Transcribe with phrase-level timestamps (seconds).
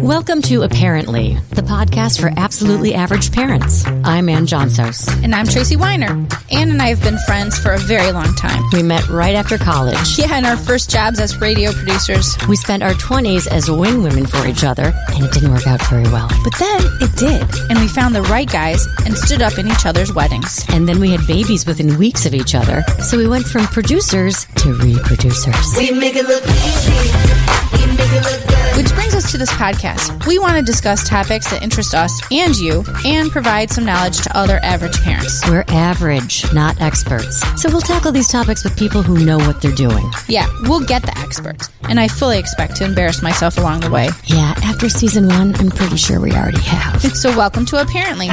[0.00, 3.84] Welcome to uh-PARENT-ly, the podcast for absolutely average parents.
[4.04, 5.08] I'm Anne Johnsos.
[5.24, 6.10] And I'm Tracy Weiner.
[6.50, 8.62] Anne and I have been friends for a very long time.
[8.72, 10.18] We met right after college.
[10.18, 12.36] Yeah, in our first jobs as radio producers.
[12.46, 15.82] We spent our 20s as wing women for each other, and it didn't work out
[15.86, 16.28] very well.
[16.44, 19.86] But then it did, and we found the right guys and stood up in each
[19.86, 20.64] other's weddings.
[20.68, 24.44] And then we had babies within weeks of each other, so we went from producers
[24.56, 25.76] to reproducers.
[25.78, 27.86] We make it look easy.
[27.86, 28.55] We make it look good.
[28.76, 30.26] Which brings us to this podcast.
[30.26, 34.36] We want to discuss topics that interest us and you, and provide some knowledge to
[34.36, 35.48] other average parents.
[35.48, 37.40] We're average, not experts.
[37.60, 40.04] So we'll tackle these topics with people who know what they're doing.
[40.28, 44.10] Yeah, we'll get the experts, and I fully expect to embarrass myself along the way.
[44.26, 47.02] Yeah, after season one, I'm pretty sure we already have.
[47.16, 48.26] So, welcome to uh-PARENT-ly.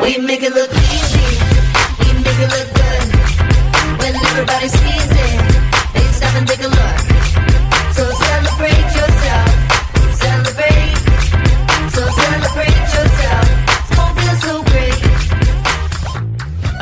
[0.00, 1.20] We make it look easy.
[2.00, 4.00] We make it look good.
[4.00, 6.97] When everybody sees it, they stop and take a look.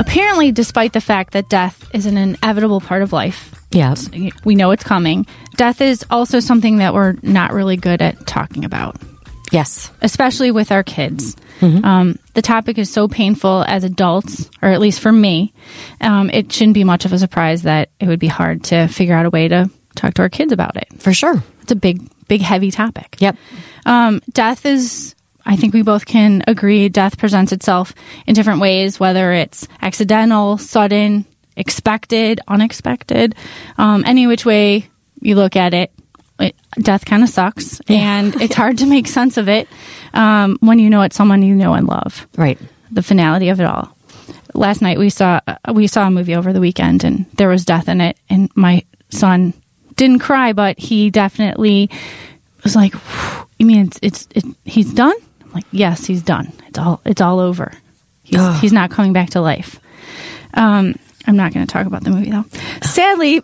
[0.07, 3.93] Apparently, despite the fact that death is an inevitable part of life, Yeah.
[4.45, 5.25] we know it's coming,
[5.57, 8.95] death is also something that we're not really good at talking about,
[9.51, 9.91] Yes.
[10.01, 11.35] especially with our kids.
[11.61, 15.53] Um, the topic is so painful as adults, or at least for me,
[16.01, 19.15] um, it shouldn't be much of a surprise that it would be hard to figure
[19.15, 20.87] out a way to talk to our kids about it.
[20.99, 21.43] For sure.
[21.63, 23.17] It's a big, big, heavy topic.
[23.19, 23.35] Yep.
[23.85, 25.15] Um, death is,
[25.47, 27.95] I think we both can agree, death presents itself
[28.27, 33.33] in different ways, whether it's accidental, sudden, expected, unexpected,
[33.77, 34.89] um, any which way
[35.21, 35.91] you look at it.
[36.39, 39.69] it death kind of sucks, and it's hard to make sense of it
[40.13, 42.27] um, when you know it's someone you know and love.
[42.35, 42.59] Right.
[42.91, 43.95] The finality of it all.
[44.53, 45.39] Last night we saw
[45.73, 48.83] we saw a movie over the weekend, and there was death in it, and my
[49.09, 49.53] son
[49.95, 51.89] didn't cry, but he definitely
[52.63, 52.93] was like,
[53.57, 55.15] "You mean it's it's it, he's done?"
[55.57, 56.53] Like, "Yes, he's done.
[56.67, 57.71] It's all it's all over.
[58.23, 59.79] He's he's not coming back to life."
[60.53, 60.95] Um,
[61.25, 62.45] I'm not going to talk about the movie though.
[62.81, 63.43] Sadly,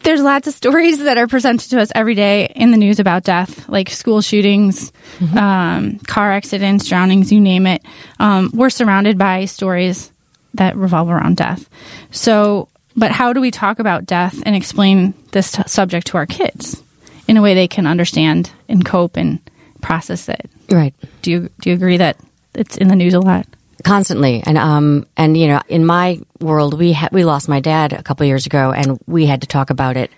[0.00, 3.24] there's lots of stories that are presented to us every day in the news about
[3.24, 4.92] death, like school shootings,
[5.36, 7.82] um, car accidents, drownings, you name it.
[8.20, 10.12] Um, we're surrounded by stories
[10.54, 11.68] that revolve around death.
[12.10, 16.26] So, but how do we talk about death and explain this t- subject to our
[16.26, 16.82] kids
[17.26, 19.40] in a way they can understand and cope and
[19.80, 20.50] process it?
[20.70, 20.94] Right.
[21.22, 22.16] Do you do you agree that
[22.54, 23.46] it's in the news a lot?
[23.82, 27.92] constantly and um and you know in my world we had we lost my dad
[27.92, 30.10] a couple years ago and we had to talk about it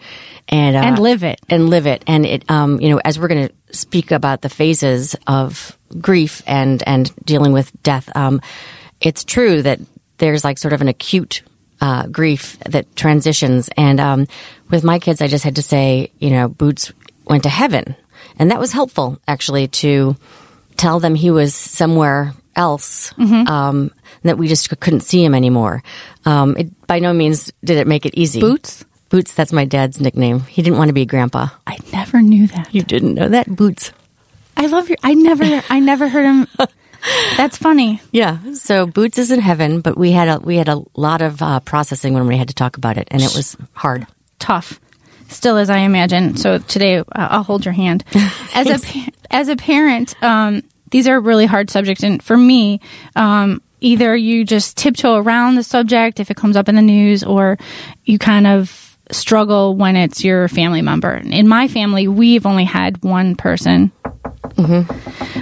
[0.49, 1.41] and uh, And live it.
[1.49, 4.49] and live it and it um you know as we're going to speak about the
[4.49, 8.41] phases of grief and and dealing with death um
[9.01, 9.81] it's true that
[10.19, 11.43] there's like sort of an acute
[11.81, 14.29] uh, grief that transitions and um
[14.71, 16.93] with my kids I just had to say you know boots
[17.25, 17.97] went to heaven
[18.39, 20.17] and that was helpful actually to
[20.77, 23.91] tell them he was somewhere else um,
[24.23, 25.83] that we just couldn't see him anymore.
[26.25, 28.41] Um, it, by no means did it make it easy.
[28.41, 28.85] Boots?
[29.09, 30.41] Boots, that's my dad's nickname.
[30.41, 31.49] He didn't want to be a grandpa.
[31.67, 32.75] I never knew that.
[32.75, 33.47] You didn't know that?
[33.49, 33.93] Boots.
[34.57, 34.99] I love your.
[35.03, 35.63] I never.
[35.69, 36.47] I never heard him.
[37.37, 38.01] That's funny.
[38.11, 38.55] Yeah.
[38.55, 41.61] So Boots is in heaven, but we had a we had a lot of uh,
[41.61, 44.07] processing when we had to talk about it, and it was hard.
[44.39, 44.81] Tough,
[45.29, 46.37] still as I imagine.
[46.37, 48.05] So today uh, I'll hold your hand.
[48.55, 52.81] As a as a parent, um, these are really hard subjects, and for me,
[53.17, 57.23] um, either you just tiptoe around the subject if it comes up in the news,
[57.23, 57.59] or
[58.05, 61.15] you kind of struggle when it's your family member.
[61.17, 63.93] In my family, we've only had one person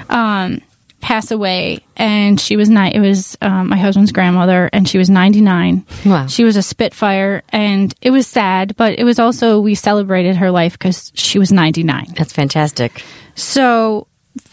[0.09, 0.61] um,
[1.05, 5.11] pass away, and she was ni- It was um, my husband's grandmother, and she was
[5.11, 5.85] ninety nine.
[6.07, 6.27] Wow.
[6.29, 10.51] She was a Spitfire, and it was sad, but it was also we celebrated her
[10.51, 12.15] life because she was ninety nine.
[12.17, 13.05] That's fantastic.
[13.35, 14.07] So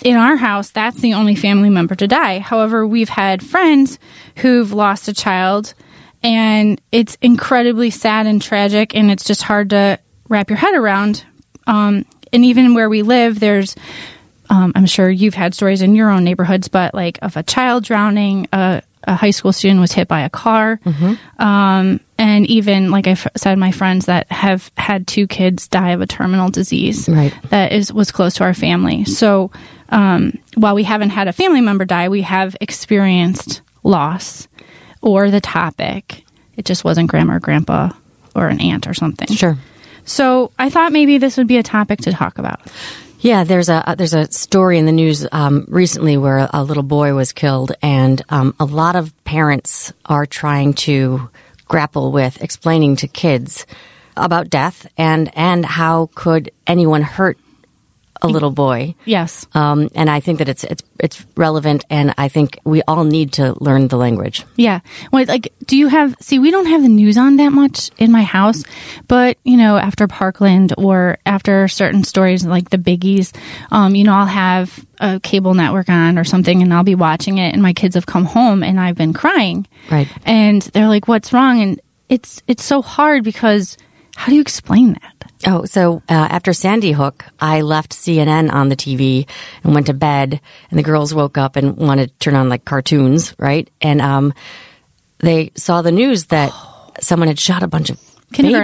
[0.03, 2.39] in our house, that's the only family member to die.
[2.39, 3.97] However, we've had friends
[4.35, 5.73] who've lost a child,
[6.21, 11.23] and it's incredibly sad and tragic, and it's just hard to wrap your head around.
[11.65, 13.75] Um, and even where we live, there's
[14.51, 17.83] um, I'm sure you've had stories in your own neighborhoods, but like of a child
[17.85, 20.79] drowning, a, a high school student was hit by a car,
[21.39, 25.91] um, and even like I f- said, my friends that have had two kids die
[25.91, 27.33] of a terminal disease Right.
[27.49, 29.05] that is was close to our family.
[29.05, 29.49] So
[29.89, 34.47] um, while we haven't had a family member die, we have experienced loss
[35.01, 36.23] or the topic.
[36.57, 37.89] It just wasn't grandma or grandpa
[38.35, 39.27] or an aunt or something.
[39.29, 39.57] Sure.
[40.05, 42.59] So I thought maybe this would be a topic to talk about.
[43.21, 47.13] Yeah, there's a there's a story in the news um, recently where a little boy
[47.13, 51.29] was killed, and um, a lot of parents are trying to
[51.67, 53.67] grapple with explaining to kids
[54.17, 57.37] about death and and how could anyone hurt
[58.21, 58.95] a little boy.
[59.05, 59.47] Yes.
[59.53, 63.33] Um, and I think that it's it's it's relevant, and I think we all need
[63.33, 64.45] to learn the language.
[64.55, 64.81] Yeah.
[65.11, 68.11] Well, like, do you have, see, we don't have the news on that much in
[68.11, 68.63] my house,
[69.07, 73.35] but, you know, after Parkland or after certain stories like the biggies,
[73.71, 77.39] um, you know, I'll have a cable network on or something and I'll be watching
[77.39, 79.65] it and my kids have come home and I've been crying.
[79.89, 80.07] Right.
[80.23, 81.61] And they're like, what's wrong?
[81.61, 83.75] And it's, it's so hard because
[84.15, 85.30] how do you explain that?
[85.45, 89.27] Oh, so uh, after Sandy Hook, I left CNN on the TV
[89.63, 90.39] and went to bed,
[90.69, 93.69] and the girls woke up and wanted to turn on like cartoons, right?
[93.81, 94.33] And um,
[95.19, 96.53] they saw the news that
[96.99, 97.99] someone had shot a bunch of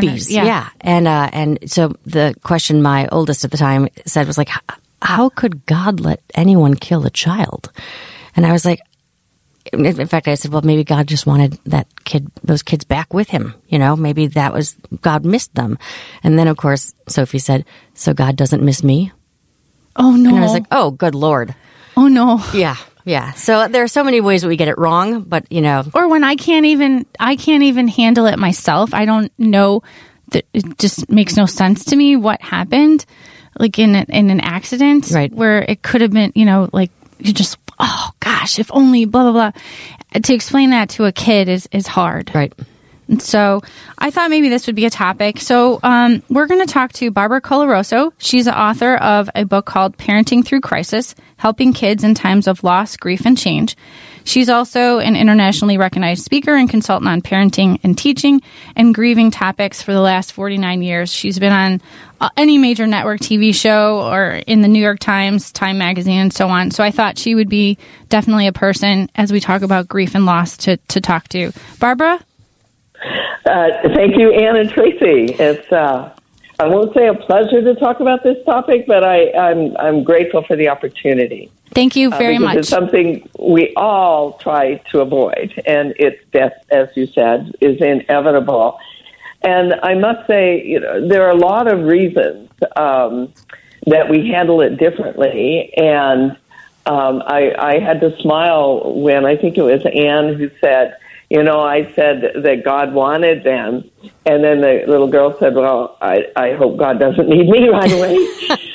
[0.01, 0.31] babies.
[0.45, 0.69] yeah.
[0.81, 4.49] and uh, and so the question my oldest at the time said was like,
[5.01, 7.71] "How could God let anyone kill a child?"
[8.35, 8.79] And I was like,
[9.73, 13.29] in fact, I said, well, maybe God just wanted that kid, those kids back with
[13.29, 13.53] him.
[13.67, 15.77] You know, maybe that was, God missed them.
[16.23, 19.11] And then, of course, Sophie said, so God doesn't miss me?
[19.95, 20.29] Oh no.
[20.29, 21.55] And I was like, oh, good Lord.
[21.95, 22.43] oh no.
[22.53, 22.75] Yeah.
[23.03, 23.31] Yeah.
[23.33, 26.09] So there are so many ways that we get it wrong, but you know, or
[26.09, 28.93] when I can't even I can't even handle it myself.
[28.93, 29.81] I don't know
[30.31, 33.05] that it just makes no sense to me what happened
[33.57, 35.31] like in a, in an accident Right.
[35.33, 39.31] where it could have been, you know, like you just oh gosh, if only blah
[39.31, 40.21] blah blah.
[40.21, 42.31] To explain that to a kid is is hard.
[42.33, 42.53] right.
[43.09, 43.61] And so
[43.97, 45.39] I thought maybe this would be a topic.
[45.39, 48.11] So um, we're going to talk to Barbara Coloroso.
[48.17, 52.65] She's the author of a book called Parenting Through Crisis Helping Kids in Times of
[52.65, 53.77] Loss, Grief, and Change.
[54.27, 58.41] She's also an internationally recognized speaker and consultant on parenting and teaching
[58.75, 61.13] and grieving topics for the last 49 years.
[61.13, 61.81] She's been on
[62.19, 66.33] uh, any major network TV show or in the New York Times, Time Magazine, and
[66.33, 66.71] so on.
[66.71, 67.77] So I thought she would be
[68.09, 71.53] definitely a person as we talk about grief and loss to, to talk to.
[71.79, 72.19] Barbara?
[73.45, 75.35] Uh, thank you, Anne and Tracy.
[75.39, 76.13] It's uh,
[76.59, 80.43] I won't say a pleasure to talk about this topic, but I, I'm I'm grateful
[80.43, 81.49] for the opportunity.
[81.71, 82.57] Thank you uh, very because much.
[82.57, 88.79] It's something we all try to avoid, and it's death, as you said, is inevitable.
[89.41, 93.31] And I must say, you know, there are a lot of reasons um,
[93.85, 96.31] that we handle it differently, and
[96.85, 100.97] um, I, I had to smile when I think it was Anne who said,
[101.29, 103.83] you know, I said that God wanted them,
[104.25, 107.91] and then the little girl said, "Well, I, I hope God doesn't need me right
[107.91, 108.17] away."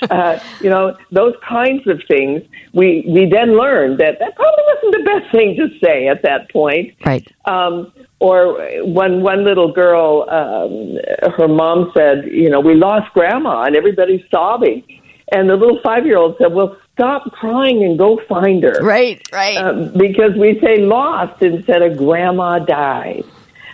[0.10, 2.43] uh, you know, those kinds of things.
[2.75, 6.50] We we then learned that that probably wasn't the best thing to say at that
[6.50, 6.94] point.
[7.06, 7.26] Right.
[7.46, 7.90] Um,
[8.20, 13.76] or when one little girl, um, her mom said, "You know, we lost grandma," and
[13.76, 14.84] everybody's sobbing,
[15.32, 19.21] and the little five year old said, "Well, stop crying and go find her." Right.
[19.33, 19.56] Right.
[19.56, 23.25] Um, because we say lost instead of grandma died.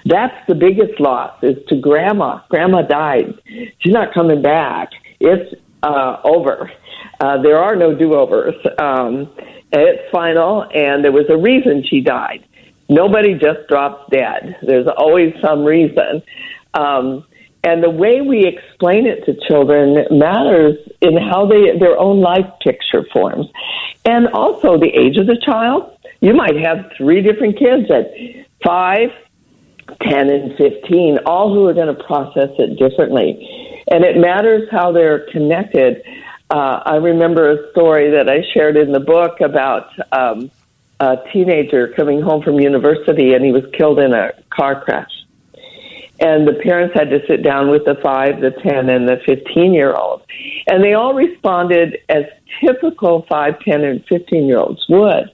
[0.04, 2.40] That's the biggest loss is to grandma.
[2.48, 3.34] Grandma died.
[3.78, 4.90] She's not coming back.
[5.20, 6.70] It's uh, over.
[7.20, 8.54] Uh, there are no do-overs.
[8.78, 9.30] Um,
[9.72, 12.44] it's final, and there was a reason she died.
[12.88, 14.56] Nobody just drops dead.
[14.62, 16.22] There's always some reason.
[16.72, 17.26] Um,
[17.68, 22.46] and the way we explain it to children matters in how they their own life
[22.62, 23.46] picture forms,
[24.04, 25.94] and also the age of the child.
[26.20, 28.10] You might have three different kids at
[28.64, 29.10] five,
[30.02, 33.82] 10 and 15, all who are going to process it differently.
[33.90, 36.02] And it matters how they're connected.
[36.50, 40.50] Uh, I remember a story that I shared in the book about um,
[41.00, 45.17] a teenager coming home from university and he was killed in a car crash.
[46.20, 49.72] And the parents had to sit down with the five, the 10, and the 15
[49.72, 50.22] year old.
[50.66, 52.24] And they all responded as
[52.64, 55.30] typical 5, 10, and 15 year olds would.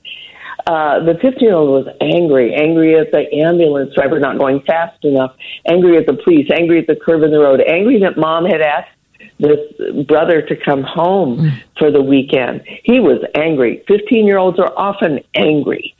[0.66, 5.04] Uh, the 15 year old was angry, angry at the ambulance driver not going fast
[5.04, 5.34] enough,
[5.68, 8.62] angry at the police, angry at the curve in the road, angry that mom had
[8.62, 8.90] asked
[9.38, 9.58] this
[10.06, 12.62] brother to come home for the weekend.
[12.84, 13.82] He was angry.
[13.88, 15.94] 15 year olds are often angry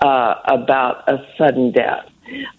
[0.00, 2.08] uh, about a sudden death.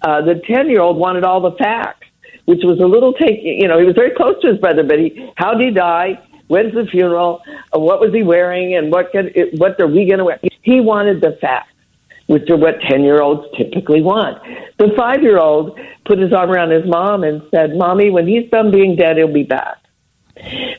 [0.02, 2.08] Uh, the 10 year old wanted all the facts,
[2.46, 5.00] which was a little take, you know, he was very close to his brother, but
[5.00, 6.20] he, how did he die?
[6.48, 7.42] When's the funeral?
[7.76, 8.76] Uh, what was he wearing?
[8.76, 10.40] And what can, what are we going to wear?
[10.62, 11.74] He wanted the facts,
[12.28, 14.42] which are what 10 year olds typically want.
[14.78, 18.50] The five year old put his arm around his mom and said, Mommy, when he's
[18.52, 19.78] done being dead, he'll be back.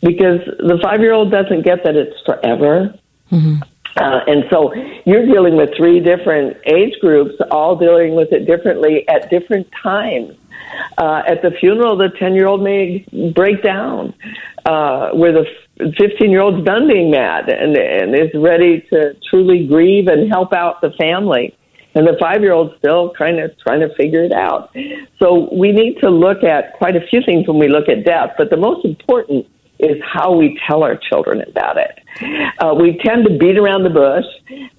[0.03, 2.95] Because the five year old doesn't get that it's forever.
[3.97, 4.75] Uh, and so
[5.07, 10.37] you're dealing with three different age groups, all dealing with it differently at different times.
[10.99, 14.15] Uh, at the funeral, the 10 year old may break down,
[14.65, 15.47] uh, where the
[15.79, 20.53] 15 year old's done being mad and, and is ready to truly grieve and help
[20.53, 21.57] out the family.
[21.95, 24.75] And the five year old's still kind of trying to figure it out.
[25.19, 28.33] So we need to look at quite a few things when we look at death,
[28.37, 29.47] but the most important
[29.79, 31.99] is how we tell our children about it.
[32.59, 34.25] Uh, we tend to beat around the bush,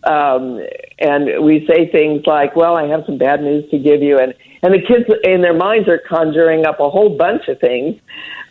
[0.04, 0.60] um,
[1.00, 4.34] and we say things like, "Well, I have some bad news to give you," and
[4.64, 8.00] and the kids in their minds are conjuring up a whole bunch of things.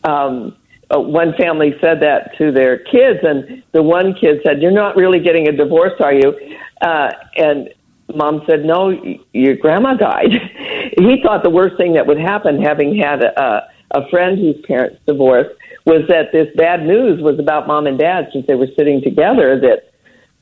[0.05, 0.57] Um,
[0.95, 4.97] uh, one family said that to their kids, and the one kid said, "You're not
[4.97, 6.33] really getting a divorce, are you?"
[6.81, 7.71] Uh, and
[8.15, 8.97] mom said, "No,
[9.33, 10.31] your grandma died."
[10.99, 14.99] he thought the worst thing that would happen, having had a, a friend whose parents
[15.07, 15.51] divorced,
[15.87, 19.59] was that this bad news was about mom and dad since they were sitting together.
[19.61, 19.91] That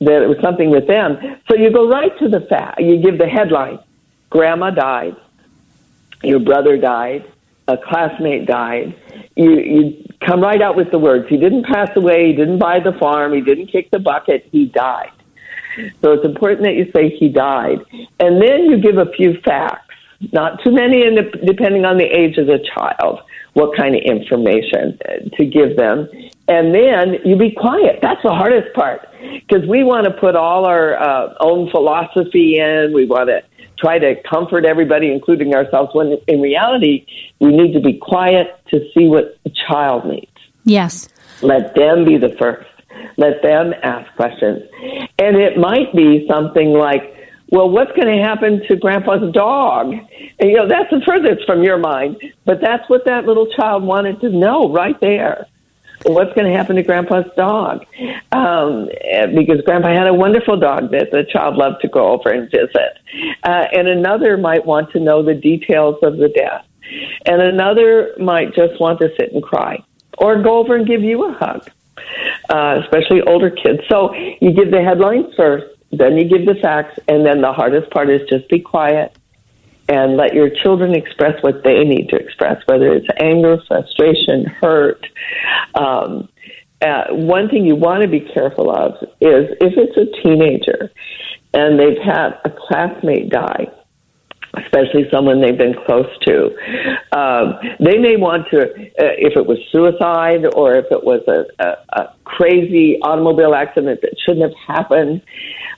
[0.01, 1.17] that it was something with them.
[1.49, 2.81] So you go right to the fact.
[2.81, 3.79] You give the headline:
[4.29, 5.15] "Grandma died."
[6.23, 7.25] Your brother died.
[7.67, 8.95] A classmate died.
[9.35, 11.27] You you come right out with the words.
[11.29, 12.27] He didn't pass away.
[12.27, 13.33] He didn't buy the farm.
[13.33, 14.47] He didn't kick the bucket.
[14.51, 15.11] He died.
[16.01, 17.79] So it's important that you say he died.
[18.19, 19.93] And then you give a few facts,
[20.31, 21.03] not too many,
[21.45, 23.21] depending on the age of the child,
[23.55, 26.09] what kind of information uh, to give them.
[26.47, 27.99] And then you be quiet.
[28.01, 32.91] That's the hardest part because we want to put all our uh, own philosophy in.
[32.93, 33.41] We want to
[33.79, 37.05] try to comfort everybody, including ourselves, when in reality,
[37.39, 40.31] we need to be quiet to see what the child needs.
[40.65, 41.07] Yes.
[41.41, 42.69] Let them be the first.
[43.17, 44.63] Let them ask questions.
[45.17, 47.14] And it might be something like,
[47.55, 49.93] well, what's going to happen to grandpa's dog?
[49.93, 53.83] And, you know, that's the furthest from your mind, but that's what that little child
[53.83, 55.47] wanted to know right there.
[56.03, 57.85] What's going to happen to grandpa's dog?
[58.33, 58.89] Um,
[59.33, 62.99] because grandpa had a wonderful dog that the child loved to go over and visit.
[63.41, 66.65] Uh, and another might want to know the details of the death.
[67.25, 69.81] And another might just want to sit and cry
[70.17, 71.69] or go over and give you a hug
[72.49, 73.79] uh, especially older kids.
[73.89, 75.65] So you give the headlines first,
[75.97, 79.15] then you give the facts, and then the hardest part is just be quiet
[79.87, 85.05] and let your children express what they need to express, whether it's anger, frustration, hurt.
[85.75, 86.29] Um,
[86.81, 90.91] uh, one thing you want to be careful of is if it's a teenager
[91.53, 93.67] and they've had a classmate die,
[94.57, 96.47] especially someone they've been close to.
[97.11, 101.45] Um, they may want to, uh, if it was suicide or if it was a,
[101.63, 105.21] a, a crazy automobile accident that shouldn't have happened,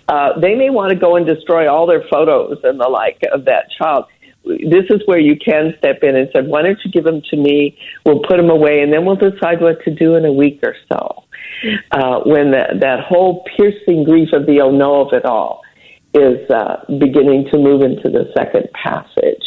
[0.08, 3.46] uh, they may want to go and destroy all their photos and the like of
[3.46, 4.06] that child.
[4.46, 7.36] This is where you can step in and say, why don't you give them to
[7.38, 7.78] me?
[8.06, 10.76] We'll put them away and then we'll decide what to do in a week or
[10.90, 11.24] so.
[11.92, 15.64] Uh, when the, that whole piercing grief of the oh no of it all
[16.14, 19.44] is uh, beginning to move into the second passage.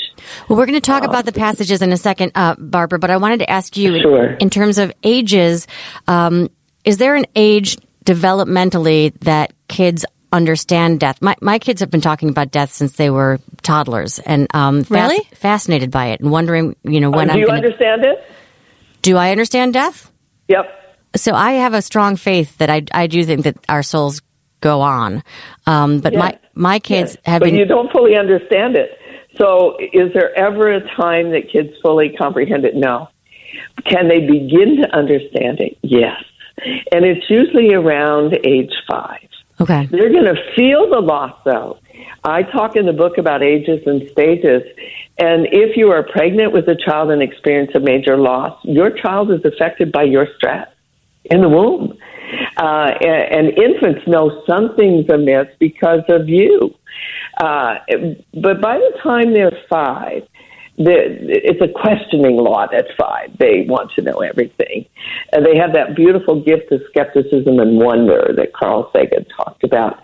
[0.48, 3.16] Well, we're going to talk about the passages in a second, uh, Barbara, but I
[3.16, 4.32] wanted to ask you in- Sure.
[4.34, 5.66] in, terms of ages,
[6.06, 6.50] um,
[6.84, 11.20] is there an age developmentally that kids understand death?
[11.22, 14.90] My, my kids have been talking about death since they were toddlers and um, fas-
[14.90, 15.28] Really?
[15.34, 17.66] fascinated by it and wondering, you know, Uh, when do I'm you going to.
[17.66, 18.22] understand it?
[19.02, 20.10] Do I understand death?
[20.48, 20.66] Yep.
[21.16, 24.22] So I have a strong faith that I, I do think that our souls
[24.60, 25.22] go on.
[25.66, 27.22] Um, but my, my kids Yes.
[27.24, 27.56] have but been.
[27.56, 28.90] you don't fully understand it.
[29.38, 32.74] So, is there ever a time that kids fully comprehend it?
[32.76, 33.08] No.
[33.86, 35.78] Can they begin to understand it?
[35.82, 36.22] Yes.
[36.92, 39.28] And it's usually around age five.
[39.60, 39.86] Okay.
[39.86, 41.78] They're going to feel the loss, though.
[42.24, 44.62] I talk in the book about ages and stages.
[45.18, 49.30] And if you are pregnant with a child and experience a major loss, your child
[49.30, 50.68] is affected by your stress
[51.24, 51.96] in the womb.
[52.56, 56.74] Uh, and, and infants know something's amiss because of you.
[57.38, 57.76] Uh,
[58.34, 60.26] but by the time they're five,
[60.76, 63.36] it's a questioning lot at five.
[63.38, 64.86] They want to know everything.
[65.32, 70.02] And they have that beautiful gift of skepticism and wonder that Carl Sagan talked about.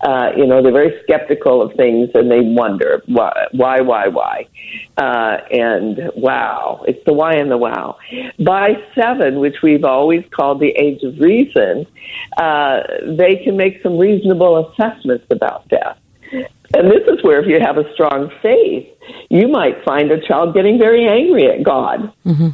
[0.00, 4.46] Uh, you know, they're very skeptical of things and they wonder why, why, why, why.
[4.96, 7.96] Uh, and wow, it's the why and the wow.
[8.38, 11.86] By seven, which we've always called the age of reason,
[12.36, 12.80] uh,
[13.16, 15.98] they can make some reasonable assessments about death.
[16.76, 18.88] And this is where, if you have a strong faith,
[19.30, 22.12] you might find a child getting very angry at God.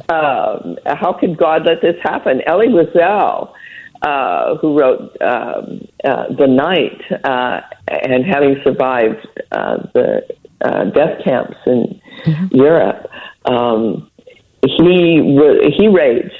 [0.09, 2.41] Um, how could God let this happen?
[2.45, 3.53] Elie Wiesel,
[4.01, 10.27] uh, who wrote um, uh, The Night, uh, and having survived uh, the
[10.63, 12.01] uh, death camps in
[12.51, 13.09] Europe,
[13.45, 14.09] um,
[14.61, 15.21] he
[15.77, 16.33] he raged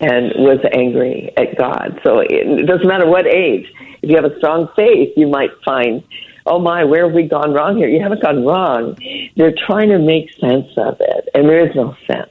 [0.00, 2.00] and was angry at God.
[2.04, 3.66] So it doesn't matter what age.
[4.02, 6.04] If you have a strong faith, you might find,
[6.48, 7.88] oh my, where have we gone wrong here?
[7.88, 8.96] You haven't gone wrong.
[9.36, 12.30] They're trying to make sense of it, and there is no sense.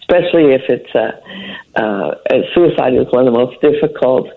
[0.00, 4.28] Especially if it's a, uh, uh, suicide is one of the most difficult.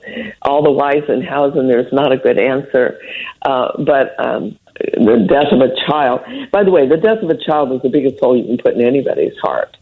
[0.42, 3.00] All the whys and hows, and there's not a good answer.
[3.42, 6.22] Uh, but um, the death of a child.
[6.52, 8.76] By the way, the death of a child is the biggest hole you can put
[8.76, 9.76] in anybody's heart.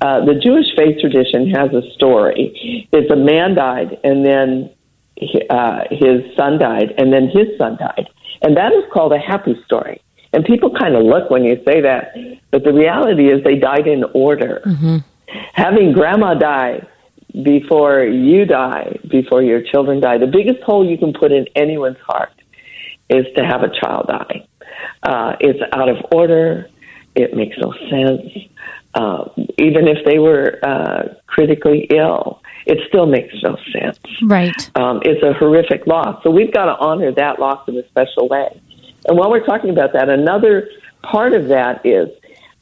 [0.00, 2.88] Uh, the Jewish faith tradition has a story.
[2.92, 4.70] It's a man died, and then
[5.50, 8.08] uh, his son died, and then his son died,
[8.42, 10.00] and that is called a happy story.
[10.32, 12.14] And people kind of look when you say that,
[12.50, 14.62] but the reality is they died in order.
[15.52, 16.86] Having grandma die
[17.42, 22.00] before you die, before your children die, the biggest hole you can put in anyone's
[22.06, 22.32] heart
[23.08, 24.46] is to have a child die.
[25.02, 26.68] Uh, it's out of order.
[27.14, 28.22] It makes no sense.
[28.94, 29.28] Uh,
[29.58, 33.98] even if they were uh, critically ill, it still makes no sense.
[34.22, 34.70] Right.
[34.76, 36.22] Um, it's a horrific loss.
[36.22, 38.60] So we've got to honor that loss in a special way.
[39.06, 40.68] And while we're talking about that, another
[41.02, 42.08] part of that is,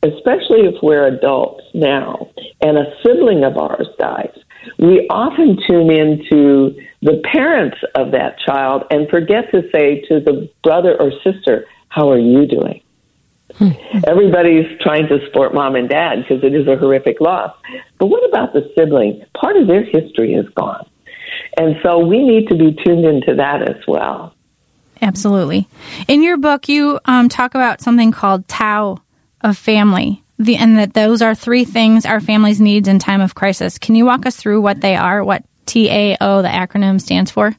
[0.02, 2.30] especially if we're adults now
[2.62, 4.37] and a sibling of ours dies,
[4.78, 10.49] we often tune into the parents of that child and forget to say to the
[10.62, 12.83] brother or sister, How are you doing?
[14.06, 17.54] Everybody's trying to support mom and dad because it is a horrific loss.
[17.98, 19.22] But what about the sibling?
[19.34, 20.88] Part of their history is gone.
[21.56, 24.34] And so we need to be tuned into that as well.
[25.02, 25.68] Absolutely.
[26.08, 28.98] In your book, you um, talk about something called Tao
[29.40, 33.34] of family, the, and that those are three things our families needs in time of
[33.34, 33.78] crisis.
[33.78, 37.56] Can you walk us through what they are, what TAO, the acronym, stands for?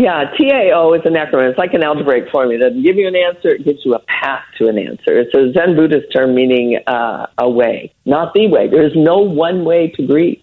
[0.00, 1.50] Yeah, TAO is an acronym.
[1.50, 2.64] It's like an algebraic formula.
[2.64, 5.20] It doesn't give you an answer, it gives you a path to an answer.
[5.20, 8.66] It's a Zen Buddhist term meaning uh, a way, not the way.
[8.66, 10.42] There is no one way to grieve,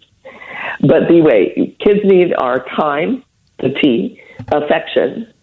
[0.82, 1.76] but the way.
[1.84, 3.24] Kids need our time,
[3.58, 5.34] the T, affection,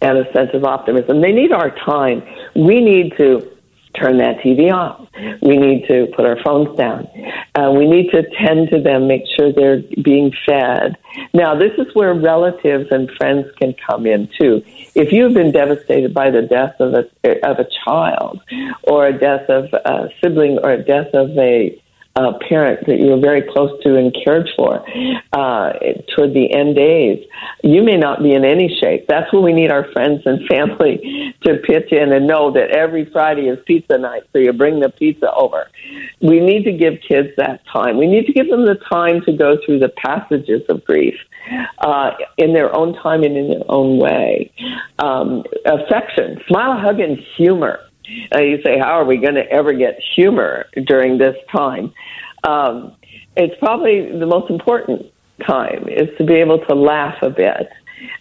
[0.00, 1.20] and a sense of optimism.
[1.20, 2.22] They need our time.
[2.54, 3.49] We need to
[3.94, 5.08] turn that TV off.
[5.42, 7.08] We need to put our phones down.
[7.54, 10.96] Uh, we need to tend to them, make sure they're being fed.
[11.34, 14.62] Now, this is where relatives and friends can come in too.
[14.94, 18.40] If you've been devastated by the death of a of a child,
[18.84, 21.80] or a death of a sibling, or a death of a
[22.16, 24.84] uh, parent that you were very close to and cared for
[25.32, 25.72] uh,
[26.14, 27.24] toward the end days,
[27.62, 29.06] you may not be in any shape.
[29.08, 33.10] That's when we need our friends and family to pitch in and know that every
[33.12, 35.70] Friday is pizza night, so you bring the pizza over.
[36.20, 37.96] We need to give kids that time.
[37.96, 41.14] We need to give them the time to go through the passages of grief.
[41.78, 44.52] Uh, in their own time and in their own way.
[44.98, 47.80] Um, affection, smile, hug, and humor.
[48.34, 51.92] Uh, you say, how are we going to ever get humor during this time?
[52.44, 52.96] Um,
[53.36, 55.06] it's probably the most important
[55.46, 57.68] time is to be able to laugh a bit.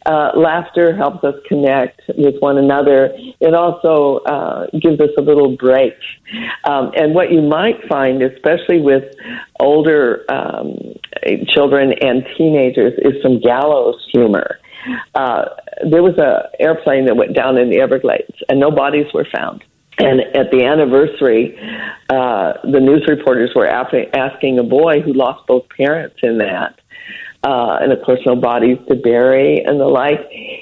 [0.06, 3.12] Uh, laughter helps us connect with one another.
[3.39, 5.93] It also uh, gives us a little break.
[6.65, 9.04] Um, and what you might find, especially with
[9.60, 10.78] older um,
[11.47, 14.60] children and teenagers, is some gallows humor.
[15.15, 15.45] Uh,
[15.89, 19.63] there was a airplane that went down in the Everglades, and no bodies were found.
[19.99, 21.59] And at the anniversary,
[22.09, 26.79] uh, the news reporters were asking a boy who lost both parents in that,
[27.43, 30.19] uh, and of course, no bodies to bury and the like.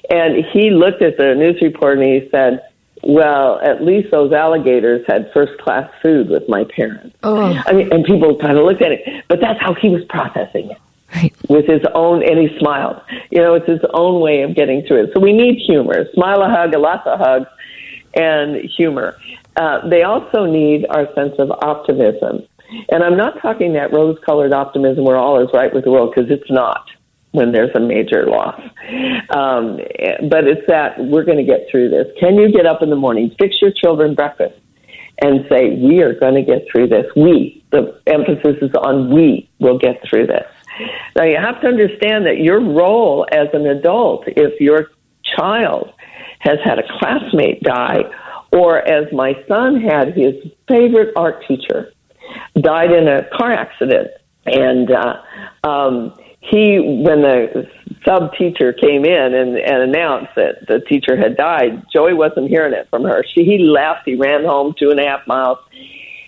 [0.10, 2.62] And he looked at the news report and he said,
[3.04, 7.62] "Well, at least those alligators had first class food with my parents." Oh.
[7.67, 10.71] I mean, and people kind of looked at it, but that's how he was processing
[10.71, 10.78] it
[11.15, 11.34] Right.
[11.47, 13.00] with his own, and he smiled.
[13.30, 15.12] You know, it's his own way of getting through it.
[15.13, 17.47] So we need humor, smile, a hug, a lots of hugs,
[18.13, 19.17] and humor.
[19.56, 22.48] Uh, they also need our sense of optimism.
[22.89, 26.13] And I'm not talking that rose colored optimism where all is right with the world,
[26.13, 26.86] because it's not
[27.32, 28.60] when there's a major loss.
[29.30, 29.80] Um,
[30.30, 32.08] but it's that we're going to get through this.
[32.20, 34.56] Can you get up in the morning, fix your children breakfast,
[35.22, 37.06] and say, We are going to get through this?
[37.15, 40.46] We, the emphasis is on we will get through this.
[41.15, 44.91] Now, you have to understand that your role as an adult, if your
[45.38, 45.91] child
[46.39, 48.04] has had a classmate die,
[48.52, 50.36] or as my son had his
[50.67, 51.91] favorite art teacher
[52.60, 54.10] died in a car accident,
[54.45, 57.67] and uh, um, he, when the
[58.06, 62.73] sub teacher came in and, and announced that the teacher had died, Joey wasn't hearing
[62.73, 63.23] it from her.
[63.34, 64.04] She he left.
[64.06, 65.58] He ran home two and a half miles,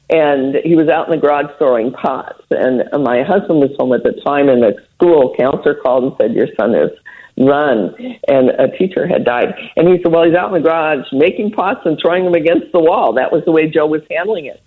[0.09, 2.43] and he was out in the garage throwing pots.
[2.51, 6.33] And my husband was home at the time, and the school counselor called and said,
[6.33, 6.91] "Your son is."
[7.39, 7.95] Run,
[8.27, 9.53] and a teacher had died.
[9.77, 12.71] And he said, Well, he's out in the garage making pots and throwing them against
[12.73, 13.13] the wall.
[13.13, 14.61] That was the way Joe was handling it.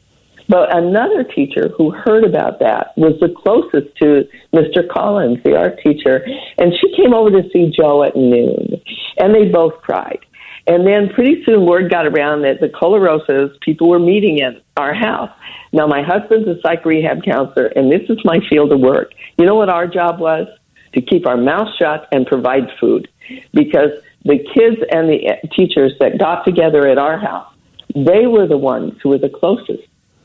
[0.48, 4.88] But another teacher who heard about that was the closest to Mr.
[4.88, 6.26] Collins, the art teacher,
[6.58, 8.80] and she came over to see Joe at noon,
[9.18, 10.18] and they both cried.
[10.66, 14.94] And then pretty soon word got around that the Coloroso's people were meeting at our
[14.94, 15.30] house.
[15.72, 19.12] Now my husband's a psych rehab counselor, and this is my field of work.
[19.38, 20.46] You know what our job was?
[20.94, 23.08] To keep our mouth shut and provide food
[23.52, 23.90] because
[24.24, 27.52] the kids and the teachers that got together at our house,
[27.94, 29.82] they were the ones who were the closest.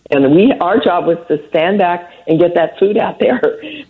[0.10, 3.42] And we, our job was to stand back and get that food out there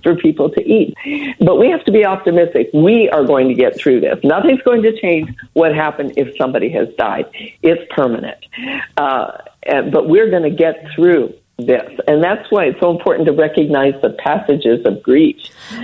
[0.01, 0.95] for people to eat.
[1.39, 2.69] But we have to be optimistic.
[2.73, 4.17] We are going to get through this.
[4.23, 7.25] Nothing's going to change what happened if somebody has died.
[7.61, 8.37] It's permanent.
[8.95, 11.89] Uh, but we're going to get through this.
[12.07, 15.37] And that's why it's so important to recognize the passages of grief.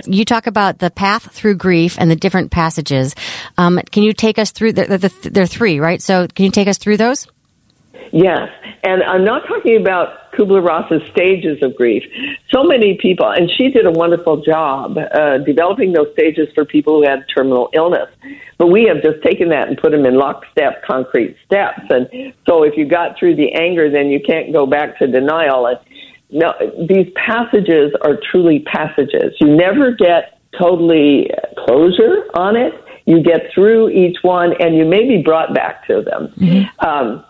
[0.06, 3.14] You talk about the path through grief and the different passages.
[3.58, 4.74] Um, can you take us through?
[4.74, 6.00] The, the, the, there are three, right?
[6.00, 7.26] So can you take us through those?
[8.14, 8.48] Yes,
[8.84, 12.04] and I'm not talking about Kubler Ross's stages of grief.
[12.54, 17.00] So many people, and she did a wonderful job uh, developing those stages for people
[17.00, 18.06] who had terminal illness.
[18.56, 21.80] But we have just taken that and put them in lockstep, concrete steps.
[21.90, 25.66] And so if you got through the anger, then you can't go back to denial.
[25.66, 25.80] And
[26.30, 26.54] no,
[26.88, 29.34] these passages are truly passages.
[29.40, 31.32] You never get totally
[31.66, 32.74] closure on it.
[33.06, 36.32] You get through each one, and you may be brought back to them.
[36.38, 36.86] Mm-hmm.
[36.86, 37.24] Um,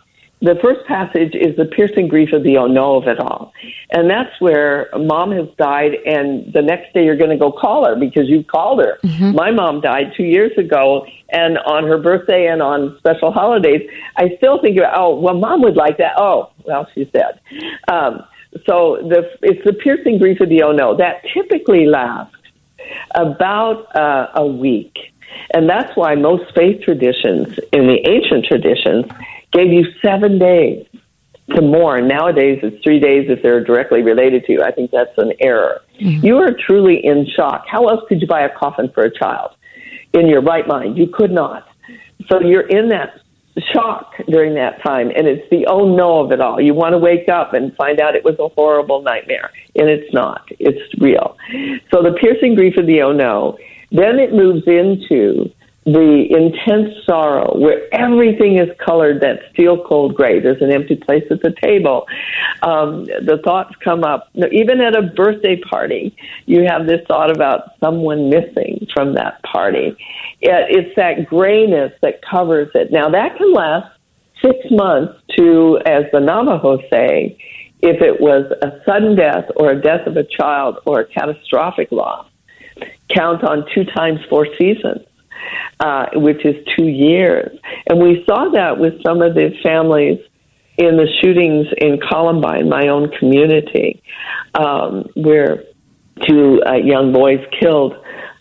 [0.45, 3.53] the first passage is the piercing grief of the oh no of it all.
[3.91, 7.87] And that's where mom has died, and the next day you're going to go call
[7.87, 8.99] her because you've called her.
[9.03, 9.35] Mm-hmm.
[9.35, 14.37] My mom died two years ago, and on her birthday and on special holidays, I
[14.37, 16.13] still think about, oh, well, mom would like that.
[16.19, 17.41] Oh, well, she's dead.
[17.89, 18.23] Um,
[18.67, 20.97] so the, it's the piercing grief of the oh no.
[20.97, 22.37] That typically lasts
[23.15, 24.95] about uh, a week.
[25.53, 29.07] And that's why most faith traditions, in the ancient traditions,
[29.55, 30.87] gave you seven days
[31.51, 32.09] to mourn.
[32.09, 34.63] Nowadays, it's three days if they're directly related to you.
[34.63, 35.81] I think that's an error.
[36.01, 36.25] Mm-hmm.
[36.25, 37.65] You are truly in shock.
[37.67, 39.53] How else could you buy a coffin for a child
[40.13, 40.99] in your right mind?
[40.99, 41.69] You could not.
[42.29, 43.21] So you're in that
[43.73, 46.61] shock during that time, and it's the oh no of it all.
[46.61, 50.13] You want to wake up and find out it was a horrible nightmare, and it's
[50.13, 50.49] not.
[50.59, 51.37] It's real.
[51.93, 53.59] So the piercing grief of the oh no.
[53.93, 55.53] Then it moves into
[55.87, 60.41] the intense sorrow where everything is colored that steel cold gray.
[60.41, 62.07] There's an empty place at the table.
[62.63, 64.31] Um, the thoughts come up.
[64.51, 66.17] Even at a birthday party,
[66.47, 69.95] you have this thought about someone missing from that party.
[70.41, 72.91] It, it's that grayness that covers it.
[72.91, 73.95] Now, that can last
[74.43, 77.37] six months to, as the Navajo say,
[77.83, 81.93] if it was a sudden death or a death of a child or a catastrophic
[81.93, 82.27] loss.
[83.11, 85.05] Count on two times four seasons
[85.81, 87.59] uh, which is two years.
[87.87, 90.19] And we saw that with some of the families
[90.77, 94.03] in the shootings in Columbine, my own community,
[94.55, 95.65] um, where
[96.27, 97.95] two uh, young boys killed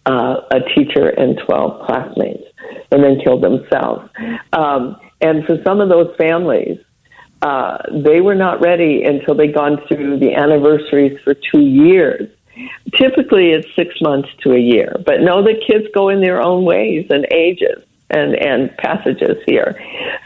[0.05, 2.43] uh, a teacher and 12 classmates
[2.91, 4.09] and then killed themselves.
[4.51, 6.79] Um, and for some of those families,
[7.41, 12.29] uh, they were not ready until they'd gone through the anniversaries for two years
[12.95, 16.63] Typically, it's six months to a year, but know that kids go in their own
[16.63, 19.75] ways and ages and, and passages here.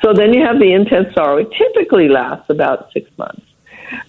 [0.03, 1.37] So then you have the intense sorrow.
[1.37, 3.45] It typically lasts about six months.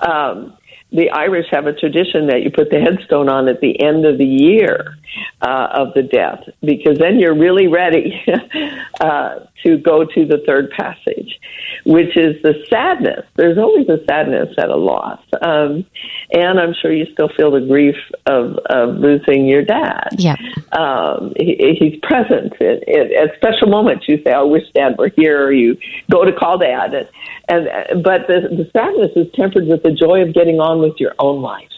[0.00, 0.57] Um,
[0.90, 4.16] the Irish have a tradition that you put the headstone on at the end of
[4.16, 4.96] the year
[5.42, 8.22] uh, of the death, because then you're really ready
[9.00, 11.38] uh, to go to the third passage,
[11.84, 13.26] which is the sadness.
[13.36, 15.84] There's always a sadness at a loss, um,
[16.32, 17.96] and I'm sure you still feel the grief
[18.26, 20.08] of, of losing your dad.
[20.16, 20.36] Yeah,
[20.72, 24.08] um, he, he's present at, at special moments.
[24.08, 25.76] You say, "I wish Dad were here," or you
[26.10, 27.08] go to call Dad, and,
[27.48, 31.14] and but the, the sadness is tempered with the joy of getting on with your
[31.18, 31.70] own life,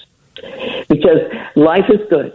[0.89, 1.21] because
[1.57, 2.33] life is good.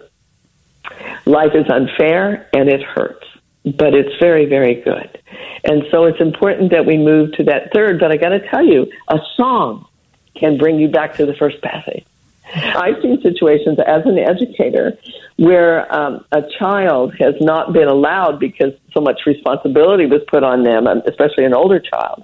[1.25, 3.25] Life is unfair and it hurts,
[3.63, 5.19] but it's very, very good.
[5.63, 7.99] And so it's important that we move to that third.
[7.99, 9.87] But I got to tell you, a song
[10.35, 12.05] can bring you back to the first passage.
[12.53, 14.97] I've seen situations as an educator
[15.37, 20.63] where um, a child has not been allowed because so much responsibility was put on
[20.63, 22.23] them, um, especially an older child,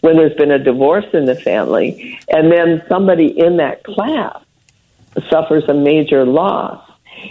[0.00, 4.42] when there's been a divorce in the family, and then somebody in that class
[5.28, 6.87] suffers a major loss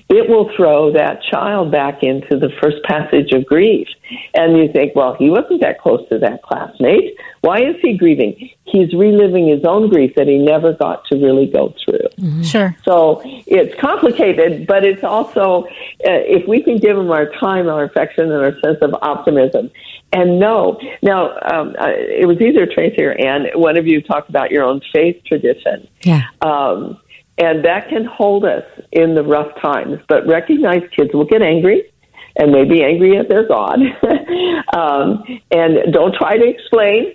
[0.09, 3.87] it will throw that child back into the first passage of grief.
[4.33, 7.17] And you think, well, he wasn't that close to that classmate.
[7.41, 8.49] Why is he grieving?
[8.63, 12.07] He's reliving his own grief that he never got to really go through.
[12.17, 12.43] Mm-hmm.
[12.43, 12.75] Sure.
[12.83, 17.83] So it's complicated, but it's also, uh, if we can give him our time, our
[17.83, 19.69] affection, and our sense of optimism,
[20.13, 20.79] and no.
[21.01, 23.47] Now, um, uh, it was either Tracy or Anne.
[23.55, 25.87] One of you talked about your own faith tradition.
[26.03, 26.23] Yeah.
[26.41, 26.99] Um,
[27.37, 29.99] and that can hold us in the rough times.
[30.07, 31.91] But recognize kids will get angry
[32.35, 33.79] and may be angry at their God.
[34.75, 37.13] um, and don't try to explain,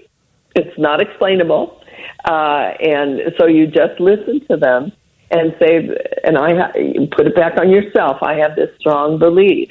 [0.54, 1.80] it's not explainable.
[2.24, 4.92] Uh, and so you just listen to them
[5.30, 5.88] and say,
[6.24, 6.72] and I ha-
[7.16, 8.18] put it back on yourself.
[8.22, 9.70] I have this strong belief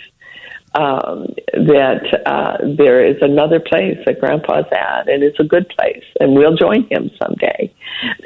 [0.73, 6.03] um, that uh, there is another place that Grandpa's at, and it's a good place,
[6.19, 7.73] and we'll join him someday,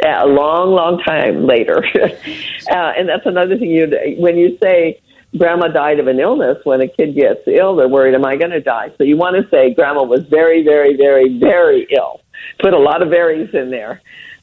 [0.06, 1.84] a long, long time later.
[1.96, 5.02] uh, and that's another thing you when you say
[5.38, 6.58] Grandma died of an illness.
[6.64, 9.36] When a kid gets ill, they're worried, "Am I going to die?" So you want
[9.42, 12.22] to say Grandma was very, very, very, very ill.
[12.60, 14.02] Put a lot of berries in there.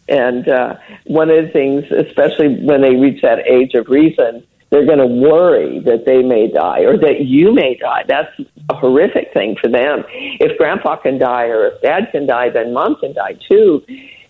[0.08, 4.86] And uh, one of the things, especially when they reach that age of reason, they're
[4.86, 8.04] going to worry that they may die or that you may die.
[8.08, 8.32] That's
[8.70, 10.02] a horrific thing for them.
[10.40, 13.84] If grandpa can die or if dad can die, then mom can die too.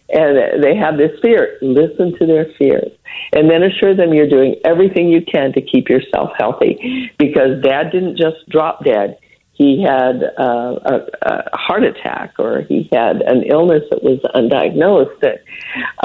[0.09, 1.59] And they have this fear.
[1.63, 2.91] Listen to their fears.
[3.33, 7.93] And then assure them you're doing everything you can to keep yourself healthy because dad
[7.93, 9.19] didn't just drop dead
[9.55, 15.21] he had uh, a, a heart attack or he had an illness that was undiagnosed,
[15.21, 15.45] that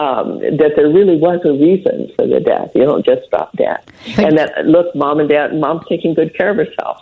[0.02, 2.72] um, that there really was a reason for the death.
[2.76, 3.80] You don't just stop dead.
[4.18, 7.02] and that look, mom and dad, mom's taking good care of herself.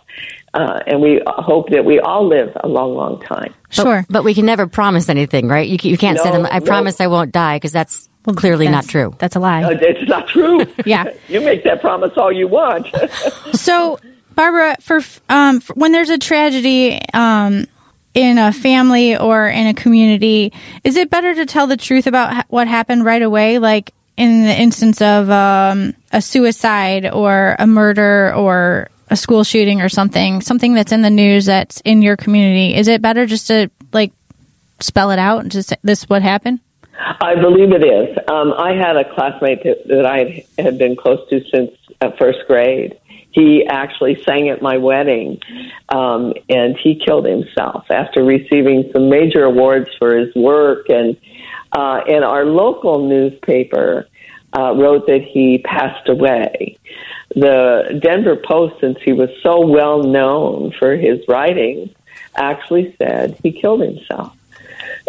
[0.54, 3.54] Uh, and we hope that we all live a long, long time.
[3.70, 4.06] Sure.
[4.10, 5.68] But we can never promise anything, right?
[5.68, 6.66] You, you can't say them, I no.
[6.66, 9.14] promise I won't die, because that's clearly not true.
[9.20, 9.64] That's a lie.
[9.64, 10.66] Uh, it's not true.
[10.86, 11.12] Yeah.
[11.28, 12.88] you make that promise all you want.
[13.54, 14.00] So,
[14.36, 17.66] Barbara, for, um, for when there's a tragedy um,
[18.14, 22.34] in a family or in a community, is it better to tell the truth about
[22.34, 23.60] ha- what happened right away?
[23.60, 29.82] Like in the instance of um, a suicide or a murder or a school shooting
[29.82, 32.76] or something, something that's in the news that's in your community.
[32.76, 34.12] Is it better just to like
[34.80, 36.60] spell it out and just say, this is what happened?
[36.98, 38.18] I believe it is.
[38.30, 41.72] Um, I had a classmate that, that I had been close to since
[42.02, 42.98] uh, first grade.
[43.36, 45.42] He actually sang at my wedding,
[45.90, 50.88] um, and he killed himself after receiving some major awards for his work.
[50.88, 51.18] And
[51.74, 54.08] uh, and our local newspaper
[54.58, 56.78] uh, wrote that he passed away.
[57.36, 61.90] The Denver Post, since he was so well known for his writings,
[62.36, 64.34] actually said he killed himself.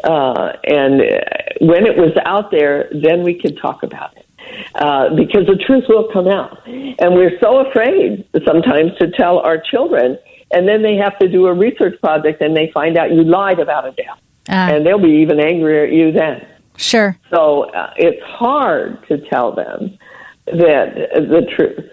[0.03, 1.21] Uh, and uh,
[1.61, 4.26] when it was out there, then we could talk about it.
[4.75, 6.67] Uh, because the truth will come out.
[6.67, 10.19] And we're so afraid sometimes to tell our children,
[10.51, 13.59] and then they have to do a research project and they find out you lied
[13.59, 14.21] about a death.
[14.49, 14.71] Ah.
[14.71, 16.47] and they'll be even angrier at you then.
[16.77, 17.19] Sure.
[17.31, 19.99] So uh, it's hard to tell them
[20.47, 21.91] that uh, the truth,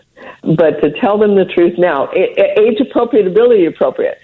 [0.56, 4.20] but to tell them the truth now, age appropriate, ability appropriate,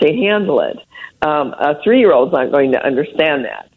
[0.00, 0.76] to handle it.
[1.22, 3.70] Um, a three-year-old's not going to understand that.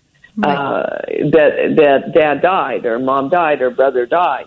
[0.43, 0.84] Uh,
[1.32, 4.45] that that dad died or mom died or brother died.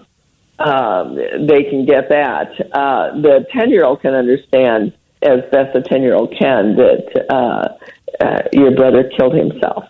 [0.59, 2.53] Um, they can get that.
[2.73, 9.11] Uh, the ten-year-old can understand as best a ten-year-old can that uh, uh, your brother
[9.17, 9.85] killed himself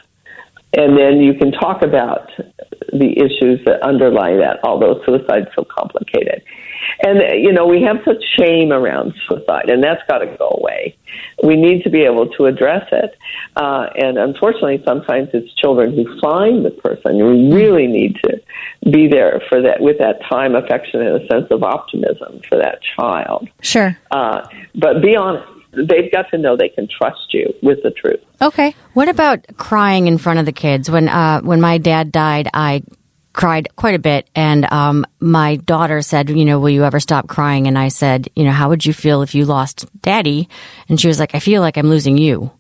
[0.72, 2.30] and then you can talk about
[2.92, 6.42] the issues that underlie that, although suicide's so complicated.
[7.03, 10.96] And, you know, we have such shame around suicide, and that's got to go away.
[11.42, 13.16] We need to be able to address it.
[13.57, 17.16] Uh, and unfortunately, sometimes it's children who find the person.
[17.16, 18.40] We really need to
[18.90, 22.81] be there for that, with that time, affection, and a sense of optimism for that
[22.96, 23.48] child.
[23.62, 23.96] Sure.
[24.11, 25.46] Uh, but be honest.
[25.72, 28.18] They've got to know they can trust you with the truth.
[28.42, 28.74] Okay.
[28.94, 30.90] What about crying in front of the kids?
[30.90, 32.83] When uh, when my dad died, I
[33.32, 37.28] cried quite a bit, and um, my daughter said, "You know, will you ever stop
[37.28, 40.48] crying?" And I said, "You know, how would you feel if you lost Daddy?"
[40.88, 42.50] And she was like, "I feel like I'm losing you,"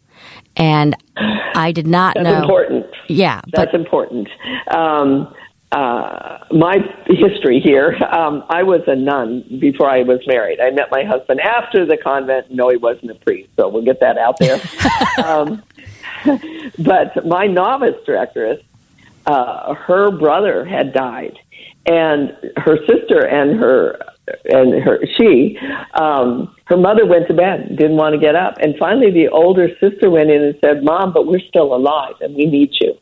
[0.56, 2.40] and I did not That's know.
[2.40, 2.86] important.
[3.08, 4.28] Yeah, That's but important.
[4.72, 5.34] Um,
[5.72, 10.58] uh, my history here, um, I was a nun before I was married.
[10.60, 12.50] I met my husband after the convent.
[12.50, 14.60] No, he wasn't a priest, so we'll get that out there.
[15.24, 15.62] um,
[16.78, 18.58] but my novice directress,
[19.26, 21.38] uh, her brother had died,
[21.86, 23.98] and her sister and her
[24.44, 25.58] and her she
[25.94, 28.54] um her mother went to bed didn't want to get up.
[28.60, 32.34] And finally the older sister went in and said mom but we're still alive and
[32.34, 32.94] we need you.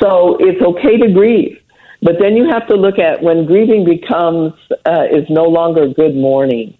[0.00, 1.60] So it's okay to grieve
[2.02, 4.54] but then you have to look at when grieving becomes
[4.86, 6.76] uh, is no longer good mourning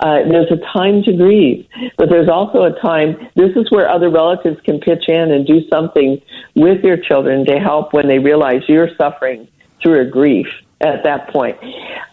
[0.00, 3.16] uh, there's a time to grieve, but there's also a time.
[3.34, 6.20] This is where other relatives can pitch in and do something
[6.54, 9.48] with your children to help when they realize you're suffering
[9.82, 10.46] through a grief
[10.80, 11.56] at that point.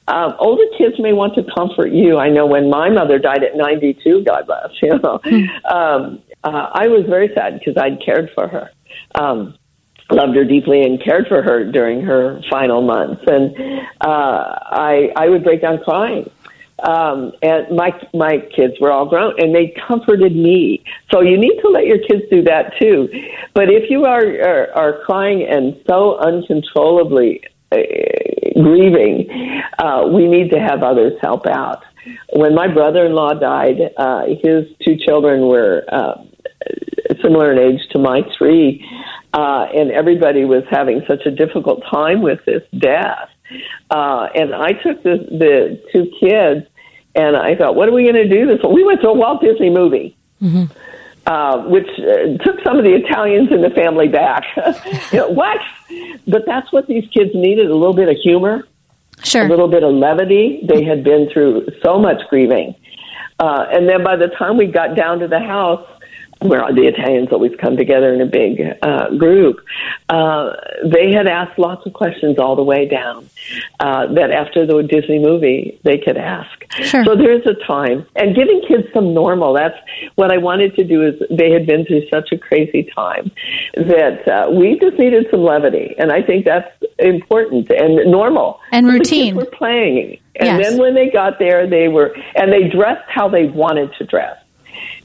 [0.08, 2.18] Um, older kids may want to comfort you.
[2.18, 5.20] I know when my mother died at 92, God bless, you know,
[5.70, 8.72] um, uh, I was very sad because I'd cared for her.
[9.16, 9.56] Um,
[10.12, 13.24] loved her deeply and cared for her during her final months.
[13.28, 13.56] And
[14.02, 16.30] uh, I, I would break down crying.
[16.84, 20.84] Um, and my my kids were all grown, and they comforted me.
[21.14, 23.08] So you need to let your kids do that too.
[23.54, 27.78] But if you are are, are crying and so uncontrollably, uh,
[28.62, 29.30] grieving,
[29.80, 31.84] uh, we need to have others help out.
[32.34, 36.24] When my brother-in-law died, uh, his two children were uh,
[37.24, 38.86] similar in age to my three,
[39.34, 43.30] uh, and everybody was having such a difficult time with this death.
[43.90, 46.68] Uh, and I took the, the two kids,
[47.16, 48.60] and I thought, what are we going to do this?
[48.68, 50.18] We went to a Walt Disney movie.
[51.28, 54.44] Uh, which uh, took some of the Italians in the family back.
[55.12, 55.60] you know, what?
[56.28, 58.68] But that's what these kids needed a little bit of humor,
[59.24, 59.44] Sure.
[59.44, 60.62] a little bit of levity.
[60.68, 62.76] They had been through so much grieving.
[63.40, 65.88] Uh, and then by the time we got down to the house,
[66.50, 69.58] where the Italians always come together in a big uh, group,
[70.10, 70.52] uh,
[70.84, 73.28] they had asked lots of questions all the way down
[73.80, 76.50] uh, that after the Disney movie they could ask.
[76.72, 77.06] Sure.
[77.06, 78.06] So there's a time.
[78.16, 79.78] And giving kids some normal, that's
[80.16, 83.32] what I wanted to do is they had been through such a crazy time
[83.76, 85.96] that uh, we just needed some levity.
[85.98, 88.60] And I think that's important and normal.
[88.72, 89.36] And routine.
[89.36, 90.20] were playing.
[90.38, 90.70] And Yes.
[90.70, 94.38] then when they got there, they were, and they dressed how they wanted to dress.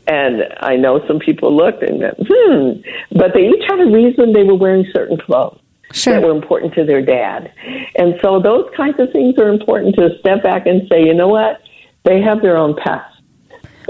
[0.07, 2.81] And I know some people looked and went, hmm,
[3.19, 5.59] but they each had a reason they were wearing certain clothes
[5.93, 6.15] Sure.
[6.15, 7.53] that were important to their dad.
[7.97, 11.29] And so those kinds of things are important to step back and say, you know
[11.29, 11.61] what?
[12.05, 13.07] They have their own path,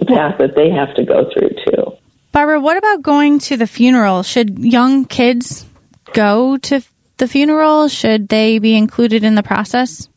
[0.00, 1.92] a path that they have to go through too.
[2.32, 4.22] Barbara, what about going to the funeral?
[4.22, 5.66] Should young kids
[6.12, 6.80] go to
[7.18, 7.88] the funeral?
[7.88, 10.08] Should they be included in the process?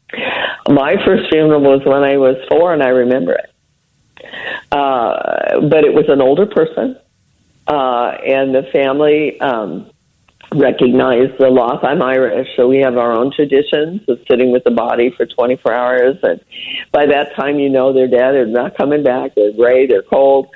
[0.69, 3.52] My first funeral was when I was four, and I remember it.
[4.71, 6.97] Uh, but it was an older person,
[7.67, 9.89] uh, and the family um,
[10.51, 11.83] recognized the loss.
[11.83, 15.73] I'm Irish, so we have our own traditions of sitting with the body for 24
[15.73, 16.17] hours.
[16.23, 16.41] And
[16.91, 18.33] by that time, you know they're dead.
[18.33, 19.35] They're not coming back.
[19.35, 19.87] They're gray.
[19.87, 20.49] They're cold.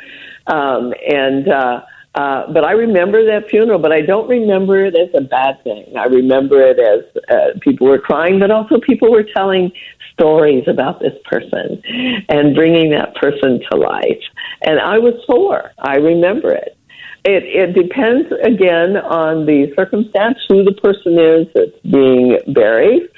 [0.47, 1.81] Um, and uh,
[2.17, 5.93] uh, but I remember that funeral, but I don't remember it as a bad thing.
[5.95, 9.71] I remember it as uh, people were crying, but also people were telling
[10.13, 11.79] stories about this person
[12.27, 14.23] and bringing that person to life.
[14.63, 15.69] And I was four.
[15.77, 16.75] I remember it.
[17.23, 23.09] It, it depends again on the circumstance, who the person is that's being buried.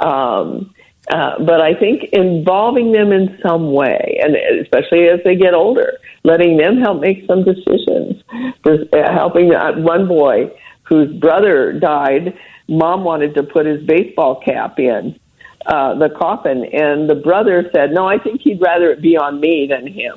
[0.00, 0.74] Um,
[1.08, 5.98] uh, but I think involving them in some way, and especially as they get older,
[6.22, 8.22] letting them help make some decisions.
[8.66, 10.50] Just, uh, helping uh, one boy
[10.82, 12.36] whose brother died,
[12.68, 15.18] mom wanted to put his baseball cap in
[15.66, 19.40] uh, the coffin, and the brother said, "No, I think he'd rather it be on
[19.40, 20.16] me than him."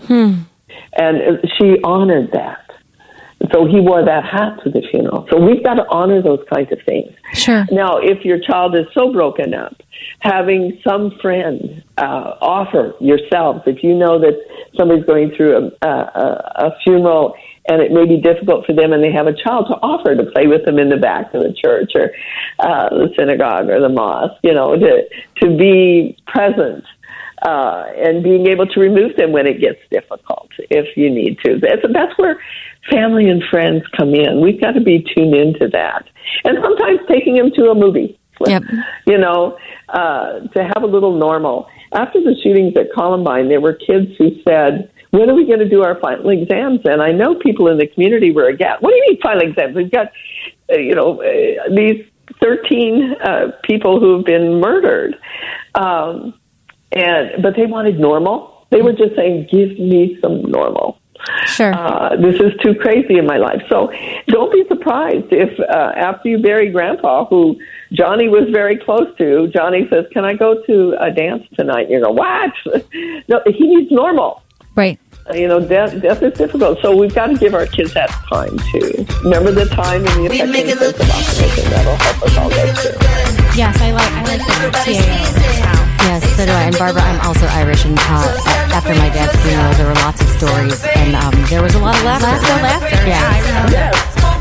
[0.94, 2.63] And uh, she honored that.
[3.52, 5.28] So he wore that hat to the funeral.
[5.30, 7.12] So we've got to honor those kinds of things.
[7.34, 7.66] Sure.
[7.72, 9.76] Now, if your child is so broken up,
[10.20, 14.40] having some friend uh, offer yourselves, if you know that
[14.78, 17.36] somebody's going through a, a, a funeral
[17.68, 20.32] and it may be difficult for them and they have a child to offer to
[20.32, 22.12] play with them in the back of the church or
[22.60, 25.04] uh, the synagogue or the mosque, you know, to,
[25.42, 26.84] to be present
[27.46, 31.60] uh, and being able to remove them when it gets difficult if you need to.
[31.60, 32.42] That's, that's where
[32.90, 34.42] family and friends come in.
[34.42, 36.08] We've got to be tuned into that.
[36.46, 38.20] And sometimes taking them to a movie.
[38.46, 38.64] Yep.
[39.06, 39.58] You know,
[39.90, 41.68] uh, to have a little normal.
[41.94, 45.70] After the shootings at Columbine, there were kids who said, when are we going to
[45.70, 46.80] do our final exams?
[46.86, 48.82] And I know people in the community were aghast.
[48.82, 49.76] What do you mean final exams?
[49.76, 50.08] We've got,
[50.72, 52.04] uh, you know, uh, these
[52.42, 55.16] 13 uh, people who've been murdered.
[55.76, 56.34] Um,
[56.96, 58.66] and but they wanted normal.
[58.72, 61.00] They were just saying, "Give me some normal."
[61.46, 61.74] Sure.
[61.74, 63.62] Uh, this is too crazy in my life.
[63.70, 63.92] So
[64.28, 67.58] don't be surprised if uh, after you bury Grandpa, who
[67.94, 72.04] Johnny was very close to, Johnny says, "Can I go to a dance tonight?" You
[72.04, 72.52] go, "What?"
[73.30, 74.44] no, he needs normal.
[74.76, 75.00] right.
[75.34, 76.80] You know, death, death is difficult.
[76.82, 79.06] So we've got to give our kids that time too.
[79.24, 81.70] Remember the time and the We make affection it look sense of optimism.
[81.72, 83.58] That'll help us all get through.
[83.58, 85.73] Yes, I like I like When the
[86.14, 86.30] everybody TAO.
[86.30, 86.38] sees it.
[86.38, 86.64] Yes, so do I.
[86.64, 90.30] And Barbara, I'm also Irish, and a- after my dad's funeral, there were lots of
[90.38, 92.28] stories, and um, there was a lot of laughter.
[92.28, 93.08] Lots of laughter.
[93.08, 93.70] Yeah.
[93.70, 93.96] Yes,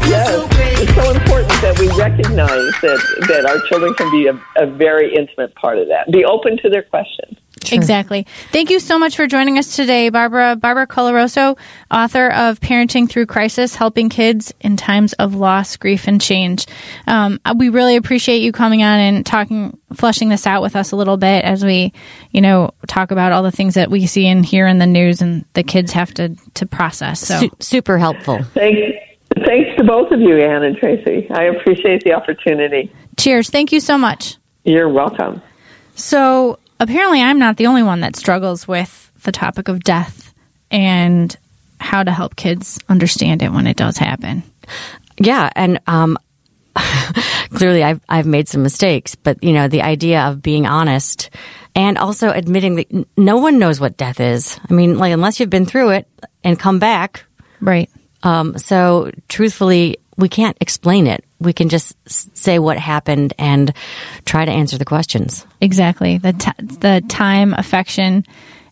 [0.08, 0.48] yes.
[0.82, 5.14] It's so important that we recognize that, that our children can be a, a very
[5.14, 6.10] intimate part of that.
[6.10, 7.38] Be open to their questions.
[7.70, 8.26] Exactly.
[8.50, 10.56] Thank you so much for joining us today, Barbara.
[10.56, 11.58] Barbara Coloroso,
[11.90, 16.66] author of Parenting Through Crisis, Helping Kids in Times of Loss, Grief, and Change.
[17.06, 20.96] Um, we really appreciate you coming on and talking, fleshing this out with us a
[20.96, 21.92] little bit as we,
[22.30, 25.20] you know, talk about all the things that we see and hear in the news
[25.22, 27.20] and the kids have to, to process.
[27.20, 28.42] So Su- super helpful.
[28.54, 28.80] Thanks,
[29.44, 31.26] thanks to both of you, Anne and Tracy.
[31.30, 32.92] I appreciate the opportunity.
[33.18, 33.50] cheers.
[33.50, 34.36] Thank you so much.
[34.64, 35.42] You're welcome.
[35.94, 40.34] So apparently, I'm not the only one that struggles with the topic of death
[40.70, 41.34] and
[41.80, 44.42] how to help kids understand it when it does happen.
[45.18, 46.18] Yeah, and um,
[47.54, 51.30] clearly I've, I've made some mistakes, but you know, the idea of being honest
[51.74, 54.58] and also admitting that no one knows what death is.
[54.68, 56.08] I mean, like, unless you've been through it
[56.44, 57.24] and come back.
[57.60, 57.90] Right.
[58.22, 61.24] Um, so truthfully, we can't explain it.
[61.40, 63.72] We can just say what happened and
[64.24, 65.46] try to answer the questions.
[65.60, 66.18] Exactly.
[66.18, 68.24] The t- the time, affection,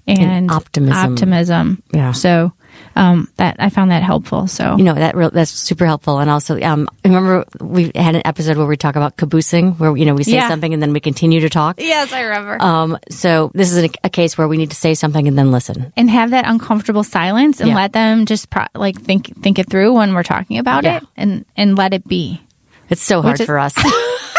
[0.07, 1.13] and, And optimism.
[1.13, 1.83] Optimism.
[1.93, 2.13] Yeah.
[2.13, 2.53] So
[2.97, 4.47] um, that I found that helpful.
[4.49, 6.19] So You know, that real, that's super helpful.
[6.19, 10.05] And also, um, remember we had an episode where we talk about caboosing, where, you
[10.05, 10.49] know, we say Yeah.
[10.49, 11.81] something and then we continue to talk.
[11.81, 12.61] yes, I remember.
[12.63, 15.51] Um, so this is a, a case where we need to say something and then
[15.53, 15.93] listen.
[15.97, 17.77] and have that uncomfortable silence and Yeah.
[17.77, 20.97] let them just pro- like think think it through when we're talking about Yeah.
[20.99, 22.41] it and and let it be.
[22.89, 23.75] It's so hard is- for us.